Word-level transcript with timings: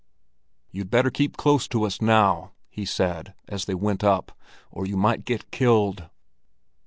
"You'd 0.71 0.89
better 0.89 1.11
keep 1.11 1.37
close 1.37 1.67
to 1.67 1.83
us 1.83 2.01
now," 2.01 2.53
he 2.71 2.85
said, 2.85 3.35
as 3.47 3.65
they 3.65 3.75
went 3.75 4.03
up, 4.03 4.31
"or 4.71 4.87
you 4.87 4.97
might 4.97 5.25
get 5.25 5.51
killed." 5.51 6.09